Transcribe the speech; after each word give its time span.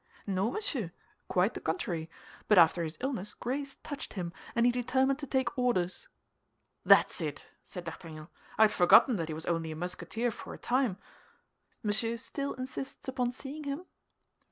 "No, 0.25 0.49
monsieur, 0.49 0.91
quite 1.27 1.53
the 1.53 1.59
contrary; 1.61 2.09
but 2.47 2.57
after 2.57 2.83
his 2.83 2.97
illness 3.01 3.35
grace 3.35 3.75
touched 3.83 4.13
him, 4.13 4.33
and 4.55 4.65
he 4.65 4.71
determined 4.71 5.19
to 5.19 5.27
take 5.27 5.55
orders." 5.55 6.07
"That's 6.83 7.21
it!" 7.21 7.49
said 7.63 7.83
D'Artagnan, 7.83 8.27
"I 8.57 8.63
had 8.63 8.73
forgotten 8.73 9.17
that 9.17 9.27
he 9.27 9.35
was 9.35 9.45
only 9.45 9.69
a 9.69 9.75
Musketeer 9.75 10.31
for 10.31 10.55
a 10.55 10.57
time." 10.57 10.97
"Monsieur 11.83 12.17
still 12.17 12.55
insists 12.55 13.07
upon 13.07 13.31
seeing 13.31 13.65
him?" 13.65 13.85